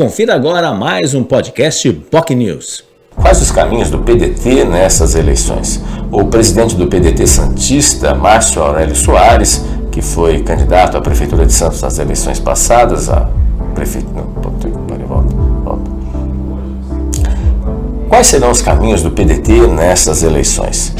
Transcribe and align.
Confira 0.00 0.34
agora 0.34 0.72
mais 0.72 1.12
um 1.12 1.22
podcast 1.22 1.92
POC 1.92 2.34
News. 2.34 2.82
Quais 3.14 3.42
os 3.42 3.50
caminhos 3.50 3.90
do 3.90 3.98
PDT 3.98 4.64
nessas 4.64 5.14
eleições? 5.14 5.78
O 6.10 6.24
presidente 6.24 6.74
do 6.74 6.86
PDT 6.86 7.26
Santista, 7.26 8.14
Márcio 8.14 8.62
Aurélio 8.62 8.96
Soares, 8.96 9.62
que 9.92 10.00
foi 10.00 10.42
candidato 10.42 10.96
à 10.96 11.02
Prefeitura 11.02 11.44
de 11.44 11.52
Santos 11.52 11.82
nas 11.82 11.98
eleições 11.98 12.38
passadas, 12.38 13.10
a 13.10 13.28
prefeito. 13.74 14.08
volta, 15.06 15.36
volta. 15.64 15.90
Quais 18.08 18.26
serão 18.26 18.50
os 18.50 18.62
caminhos 18.62 19.02
do 19.02 19.10
PDT 19.10 19.66
nessas 19.66 20.22
eleições? 20.22 20.94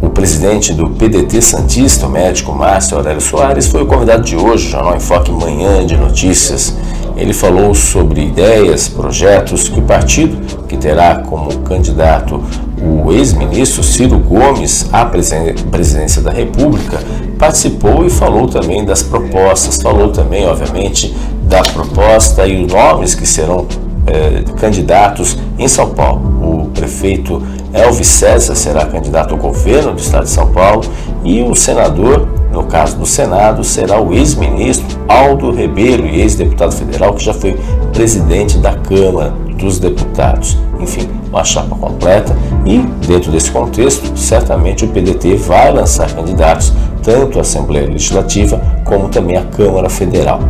O 0.00 0.08
presidente 0.08 0.72
do 0.72 0.88
PDT 0.88 1.42
Santista, 1.42 2.06
o 2.06 2.10
médico 2.10 2.50
Márcio 2.52 2.96
Aurélio 2.96 3.20
Soares, 3.20 3.68
foi 3.68 3.82
o 3.82 3.86
convidado 3.86 4.24
de 4.24 4.36
hoje, 4.36 4.70
Jornal 4.70 4.96
Enfoque 4.96 5.30
Manhã 5.30 5.84
de 5.84 5.98
Notícias. 5.98 6.74
Ele 7.16 7.32
falou 7.32 7.74
sobre 7.74 8.22
ideias, 8.22 8.88
projetos 8.88 9.68
que 9.68 9.78
o 9.78 9.82
partido, 9.82 10.36
que 10.66 10.76
terá 10.76 11.16
como 11.16 11.58
candidato 11.60 12.42
o 12.80 13.12
ex-ministro 13.12 13.82
Ciro 13.82 14.18
Gomes 14.18 14.88
à 14.92 15.04
presidência 15.04 16.20
da 16.20 16.30
República, 16.30 16.98
participou 17.38 18.04
e 18.04 18.10
falou 18.10 18.48
também 18.48 18.84
das 18.84 19.02
propostas, 19.02 19.80
falou 19.80 20.10
também, 20.10 20.46
obviamente, 20.46 21.14
da 21.44 21.62
proposta 21.62 22.46
e 22.46 22.64
os 22.64 22.72
nomes 22.72 23.14
que 23.14 23.26
serão 23.26 23.66
eh, 24.06 24.42
candidatos 24.58 25.38
em 25.58 25.68
São 25.68 25.90
Paulo. 25.90 26.22
O 26.42 26.70
prefeito 26.70 27.42
Elvis 27.72 28.08
César 28.08 28.54
será 28.54 28.84
candidato 28.86 29.34
ao 29.34 29.40
governo 29.40 29.92
do 29.92 30.00
estado 30.00 30.24
de 30.24 30.30
São 30.30 30.48
Paulo 30.48 30.82
e 31.24 31.42
o 31.42 31.54
senador, 31.54 32.28
no 32.52 32.64
caso 32.64 32.96
do 32.98 33.06
Senado, 33.06 33.64
será 33.64 34.00
o 34.00 34.12
ex-ministro 34.12 34.98
Aldo 35.08 35.50
Rebelo 35.50 36.06
e 36.06 36.20
ex-deputado 36.20 36.72
federal 36.72 37.14
que 37.14 37.24
já 37.24 37.32
foi 37.32 37.58
presidente 37.92 38.58
da 38.58 38.74
Câmara 38.74 39.30
dos 39.56 39.78
Deputados. 39.78 40.58
Enfim, 40.78 41.08
uma 41.30 41.44
chapa 41.44 41.74
completa 41.74 42.36
e, 42.66 42.78
dentro 43.06 43.32
desse 43.32 43.50
contexto, 43.50 44.16
certamente 44.16 44.84
o 44.84 44.88
PDT 44.88 45.36
vai 45.36 45.72
lançar 45.72 46.12
candidatos 46.12 46.72
tanto 47.02 47.38
à 47.38 47.40
Assembleia 47.40 47.86
Legislativa 47.86 48.60
como 48.84 49.08
também 49.08 49.36
à 49.36 49.44
Câmara 49.44 49.88
Federal. 49.88 50.40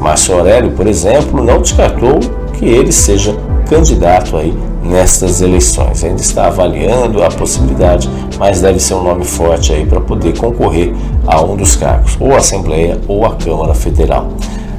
Márcio 0.00 0.34
Aurélio, 0.34 0.72
por 0.72 0.86
exemplo, 0.86 1.42
não 1.42 1.62
descartou 1.62 2.18
que 2.58 2.64
ele 2.64 2.92
seja 2.92 3.34
candidato 3.68 4.36
aí 4.36 4.54
nestas 4.82 5.40
eleições. 5.40 6.04
Ainda 6.04 6.20
está 6.20 6.46
avaliando 6.46 7.22
a 7.22 7.28
possibilidade, 7.28 8.08
mas 8.38 8.60
deve 8.60 8.78
ser 8.78 8.94
um 8.94 9.02
nome 9.02 9.24
forte 9.24 9.72
aí 9.72 9.86
para 9.86 10.00
poder 10.00 10.36
concorrer 10.36 10.94
a 11.26 11.40
um 11.42 11.56
dos 11.56 11.76
cargos, 11.76 12.16
ou 12.20 12.34
a 12.34 12.38
Assembleia 12.38 13.00
ou 13.08 13.24
a 13.24 13.34
Câmara 13.36 13.74
Federal. 13.74 14.28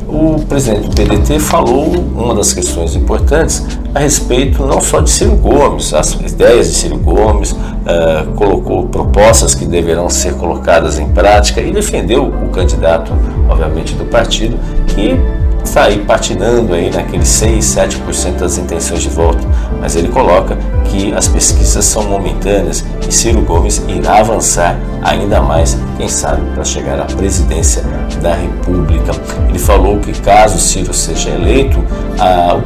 O 0.08 0.40
presidente 0.48 0.88
do 0.88 0.96
PDT 0.96 1.40
falou 1.40 1.88
uma 2.16 2.36
das 2.36 2.54
questões 2.54 2.96
importantes 2.96 3.66
a 3.94 4.00
respeito 4.00 4.66
não 4.66 4.80
só 4.80 5.00
de 5.00 5.10
Ciro 5.10 5.36
Gomes, 5.38 5.94
as 5.94 6.14
ideias 6.14 6.68
de 6.68 6.76
Ciro 6.76 6.98
Gomes, 6.98 7.54
uh, 7.54 8.32
colocou 8.36 8.88
propostas 8.88 9.56
que 9.56 9.66
deverão 9.66 10.10
ser 10.10 10.34
colocadas 10.36 11.00
em 11.00 11.08
prática 11.10 11.62
e 11.62 11.72
defendeu 11.72 12.26
o 12.26 12.50
candidato, 12.50 13.14
obviamente, 13.50 13.96
do 13.96 14.06
partido, 14.06 14.60
que 14.88 15.18
aí 15.76 16.00
patinando 16.00 16.74
aí 16.74 16.90
naqueles 16.90 17.28
6, 17.28 17.64
7% 17.66 18.38
das 18.38 18.58
intenções 18.58 19.02
de 19.02 19.10
voto, 19.10 19.46
mas 19.80 19.96
ele 19.96 20.08
coloca 20.08 20.58
que 20.86 21.14
as 21.14 21.28
pesquisas 21.28 21.84
são 21.84 22.04
momentâneas 22.04 22.86
e 23.08 23.12
Ciro 23.12 23.42
Gomes 23.42 23.82
irá 23.88 24.20
avançar 24.20 24.78
ainda 25.04 25.42
mais, 25.42 25.78
quem 25.98 26.08
sabe, 26.08 26.42
para 26.54 26.64
chegar 26.64 27.00
à 27.00 27.06
presidência 27.06 27.84
da 28.22 28.34
República. 28.34 29.12
Ele 29.50 29.60
falou 29.60 30.00
que 30.00 30.14
caso 30.22 30.60
Ciro 30.60 30.94
seja 30.94 31.30
eleito, 31.30 31.78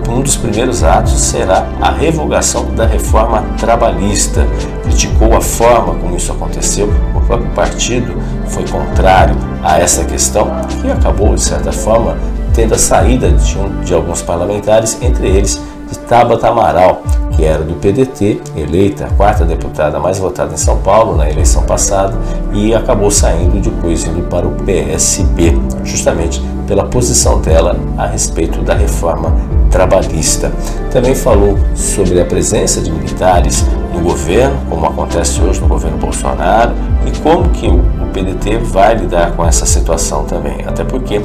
um 0.08 0.22
dos 0.22 0.36
primeiros 0.36 0.84
atos 0.84 1.19
será 1.19 1.67
a 1.81 1.91
revogação 1.91 2.66
da 2.75 2.86
reforma 2.86 3.44
trabalhista. 3.58 4.45
Criticou 4.84 5.36
a 5.36 5.41
forma 5.41 5.95
como 5.95 6.16
isso 6.16 6.31
aconteceu, 6.31 6.94
o 7.16 7.22
próprio 7.22 7.50
partido 7.52 8.16
foi 8.47 8.66
contrário 8.68 9.35
a 9.63 9.79
essa 9.79 10.03
questão 10.03 10.52
e 10.84 10.91
acabou, 10.91 11.35
de 11.35 11.41
certa 11.41 11.72
forma, 11.72 12.18
tendo 12.53 12.75
a 12.75 12.77
saída 12.77 13.29
de, 13.31 13.57
um, 13.57 13.81
de 13.81 13.93
alguns 13.93 14.21
parlamentares, 14.21 14.97
entre 15.01 15.27
eles 15.27 15.61
de 15.89 15.97
Tabata 15.99 16.47
Amaral, 16.47 17.01
que 17.35 17.43
era 17.43 17.63
do 17.63 17.73
PDT, 17.75 18.41
eleita 18.55 19.05
a 19.05 19.09
quarta 19.09 19.45
deputada 19.45 19.99
mais 19.99 20.19
votada 20.19 20.53
em 20.53 20.57
São 20.57 20.77
Paulo 20.77 21.15
na 21.15 21.29
eleição 21.29 21.63
passada 21.63 22.15
e 22.53 22.75
acabou 22.75 23.09
saindo 23.09 23.59
depois 23.59 24.05
indo 24.05 24.27
para 24.27 24.47
o 24.47 24.51
PSB, 24.63 25.57
justamente 25.83 26.41
pela 26.67 26.85
posição 26.85 27.41
dela 27.41 27.75
a 27.97 28.05
respeito 28.05 28.61
da 28.61 28.75
reforma 28.75 29.35
trabalhista. 29.71 30.51
Também 30.91 31.16
falou 31.16 31.57
sobre 31.75 32.19
a 32.21 32.25
presença 32.25 32.81
de 32.81 32.91
militares 32.91 33.66
no 33.93 34.01
governo, 34.01 34.57
como 34.69 34.85
acontece 34.85 35.41
hoje 35.41 35.59
no 35.61 35.67
governo 35.67 35.97
Bolsonaro, 35.97 36.73
e 37.07 37.17
como 37.19 37.49
que 37.49 37.67
o 37.67 37.83
PDT 38.09 38.58
vai 38.58 38.96
lidar 38.96 39.31
com 39.31 39.46
essa 39.46 39.66
situação 39.66 40.25
também. 40.25 40.64
Até 40.66 40.84
porque 40.84 41.22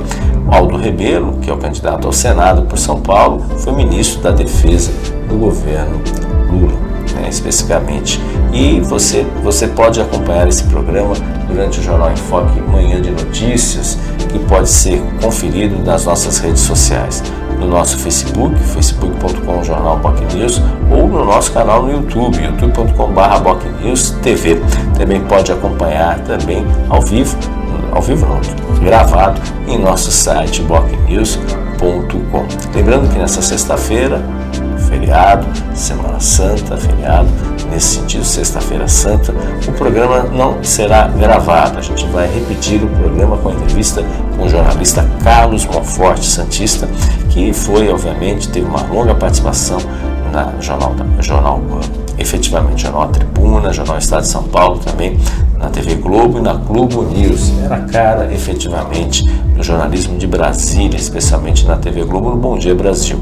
Aldo 0.51 0.77
Rebelo, 0.77 1.39
que 1.41 1.51
é 1.51 1.53
o 1.53 1.57
candidato 1.57 2.07
ao 2.07 2.13
Senado 2.13 2.63
por 2.63 2.79
São 2.79 3.01
Paulo, 3.01 3.45
foi 3.59 3.73
ministro 3.75 4.23
da 4.23 4.31
Defesa 4.31 4.93
do 5.29 5.37
governo 5.37 6.01
Lula, 6.51 6.79
né, 7.15 7.29
especificamente. 7.29 8.21
E 8.53 8.81
você, 8.81 9.27
você 9.43 9.67
pode 9.67 10.01
acompanhar 10.01 10.47
esse 10.47 10.65
programa 10.65 11.15
durante 11.49 11.81
o 11.81 11.83
Jornal 11.83 12.13
Enfoque 12.13 12.61
Manhã 12.61 13.01
de 13.01 13.11
Notícias, 13.11 13.99
que 14.35 14.39
pode 14.47 14.69
ser 14.69 15.01
conferido 15.23 15.79
nas 15.85 16.05
nossas 16.05 16.39
redes 16.39 16.63
sociais 16.63 17.23
no 17.59 17.69
nosso 17.69 17.97
Facebook, 17.99 18.59
facebook.com 18.59 19.63
Jornal 19.63 20.01
News, 20.35 20.61
ou 20.91 21.07
no 21.09 21.25
nosso 21.25 21.53
canal 21.53 21.85
no 21.85 21.93
YouTube, 21.93 22.43
youtube.com.br 22.43 24.21
TV. 24.23 24.61
Também 24.99 25.21
pode 25.21 25.53
acompanhar 25.53 26.19
também 26.21 26.67
ao 26.89 27.01
vivo, 27.01 27.37
ao 27.93 28.03
vivo 28.03 28.27
não, 28.27 28.41
gravado 28.81 29.41
em 29.69 29.79
nosso 29.79 30.11
site 30.11 30.63
bocnews.com. 30.63 32.47
Lembrando 32.75 33.09
que 33.13 33.19
nessa 33.19 33.41
sexta-feira, 33.41 34.21
feriado, 35.05 35.47
Semana 35.75 36.19
Santa, 36.19 36.77
feriado, 36.79 37.29
nesse 37.71 37.97
sentido, 37.97 38.25
Sexta-feira 38.25 38.89
Santa, 38.89 39.35
o 39.69 39.73
programa 39.73 40.23
não 40.23 40.65
será 40.65 41.09
gravado. 41.09 41.79
A 41.79 41.83
gente 41.83 42.07
vai 42.07 42.27
repetir 42.27 42.83
o 42.83 42.89
programa 42.89 43.37
com 43.37 43.51
a 43.51 43.53
entrevista 43.53 44.03
com 44.37 44.45
o 44.45 44.49
jornalista 44.49 45.07
Carlos 45.23 45.67
Monforte 45.67 46.25
Santista, 46.25 46.89
que 47.29 47.53
foi, 47.53 47.91
obviamente, 47.91 48.49
teve 48.49 48.67
uma 48.67 48.83
longa 48.83 49.15
participação 49.15 49.79
na 50.33 50.55
Jornal, 50.61 50.95
jornal 51.21 51.61
efetivamente 52.19 52.83
Jornal 52.83 53.09
Tribuna, 53.09 53.73
Jornal 53.73 53.99
Estado 53.99 54.23
de 54.23 54.29
São 54.29 54.45
Paulo 54.45 54.79
também, 54.79 55.19
na 55.59 55.69
TV 55.69 55.97
Globo 55.97 56.39
e 56.39 56.43
na 56.43 56.55
Globo 56.55 57.03
News. 57.03 57.53
Era 57.63 57.81
cara, 57.81 58.33
efetivamente, 58.33 59.29
do 59.55 59.63
jornalismo 59.63 60.17
de 60.17 60.27
Brasília, 60.27 60.97
especialmente 60.97 61.67
na 61.67 61.77
TV 61.77 62.05
Globo, 62.05 62.31
no 62.31 62.37
Bom 62.37 62.59
Dia 62.59 62.75
Brasil. 62.75 63.19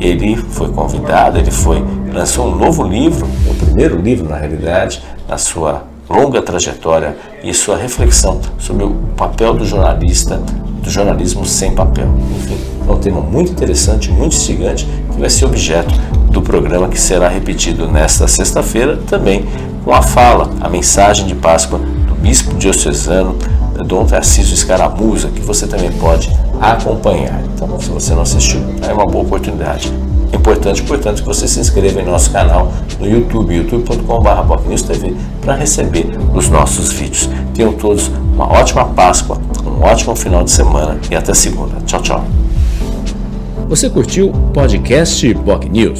Ele 0.00 0.36
foi 0.36 0.68
convidado, 0.68 1.38
ele 1.38 1.50
foi 1.50 1.84
lançou 2.12 2.46
um 2.48 2.56
novo 2.56 2.82
livro, 2.84 3.26
o 3.46 3.54
primeiro 3.54 4.00
livro, 4.00 4.28
na 4.28 4.36
realidade, 4.36 5.02
na 5.28 5.38
sua 5.38 5.84
longa 6.08 6.40
trajetória 6.40 7.16
e 7.42 7.52
sua 7.52 7.76
reflexão 7.76 8.40
sobre 8.58 8.84
o 8.84 8.90
papel 9.16 9.54
do 9.54 9.64
jornalista, 9.64 10.40
do 10.82 10.90
jornalismo 10.90 11.44
sem 11.44 11.72
papel. 11.72 12.08
Enfim, 12.36 12.56
é 12.88 12.90
um 12.90 12.98
tema 12.98 13.20
muito 13.20 13.52
interessante, 13.52 14.10
muito 14.10 14.34
instigante, 14.34 14.88
que 15.12 15.20
vai 15.20 15.28
ser 15.28 15.44
objeto 15.44 15.94
do 16.30 16.40
programa 16.40 16.88
que 16.88 17.00
será 17.00 17.28
repetido 17.28 17.86
nesta 17.86 18.26
sexta-feira, 18.26 18.96
também 19.06 19.44
com 19.84 19.92
a 19.92 20.02
fala, 20.02 20.50
a 20.60 20.68
mensagem 20.68 21.26
de 21.26 21.34
Páscoa 21.34 21.78
do 21.78 22.14
bispo 22.14 22.54
diocesano 22.54 23.36
Dom 23.84 24.04
Tarcísio 24.04 24.54
Escaramuza, 24.54 25.28
que 25.28 25.40
você 25.40 25.66
também 25.66 25.92
pode 25.92 26.30
acompanhar. 26.60 27.42
Então, 27.54 27.80
se 27.80 27.90
você 27.90 28.14
não 28.14 28.22
assistiu, 28.22 28.60
é 28.88 28.92
uma 28.92 29.06
boa 29.06 29.24
oportunidade. 29.24 29.92
É 30.32 30.36
importante, 30.36 30.82
portanto, 30.82 31.22
que 31.22 31.26
você 31.26 31.48
se 31.48 31.58
inscreva 31.58 32.00
em 32.00 32.04
nosso 32.04 32.30
canal 32.30 32.72
no 33.00 33.08
YouTube, 33.08 33.54
youtube.com.br 33.54 35.08
para 35.40 35.54
receber 35.54 36.06
os 36.34 36.48
nossos 36.50 36.92
vídeos. 36.92 37.30
Tenham 37.54 37.72
todos 37.72 38.10
uma 38.34 38.46
ótima 38.52 38.84
Páscoa, 38.84 39.38
um 39.66 39.82
ótimo 39.82 40.14
final 40.14 40.44
de 40.44 40.50
semana 40.50 40.98
e 41.10 41.16
até 41.16 41.32
segunda. 41.32 41.76
Tchau, 41.86 42.02
tchau. 42.02 42.24
Você 43.68 43.88
curtiu 43.90 44.28
o 44.28 44.32
podcast 44.52 45.34
Boc 45.34 45.64
News? 45.64 45.96